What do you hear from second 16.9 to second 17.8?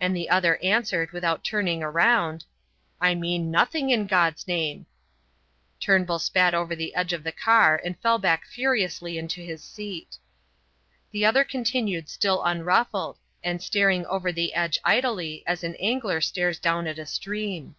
a stream.